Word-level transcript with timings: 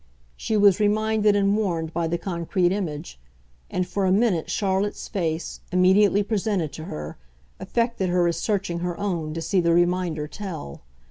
She 0.35 0.57
was 0.57 0.79
reminded 0.79 1.35
and 1.35 1.55
warned 1.55 1.93
by 1.93 2.07
the 2.07 2.17
concrete 2.17 2.71
image; 2.71 3.19
and 3.69 3.87
for 3.87 4.07
a 4.07 4.11
minute 4.11 4.49
Charlotte's 4.49 5.07
face, 5.07 5.59
immediately 5.71 6.23
presented 6.23 6.73
to 6.73 6.85
her, 6.85 7.17
affected 7.59 8.09
her 8.09 8.27
as 8.27 8.37
searching 8.37 8.79
her 8.79 8.99
own 8.99 9.31
to 9.35 9.43
see 9.43 9.59
the 9.61 9.75
reminder 9.75 10.27
tell. 10.27 10.81